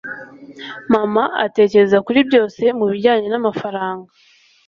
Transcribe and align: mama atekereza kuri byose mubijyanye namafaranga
mama 0.93 1.23
atekereza 1.45 1.97
kuri 2.05 2.19
byose 2.29 2.61
mubijyanye 2.77 3.27
namafaranga 3.29 4.09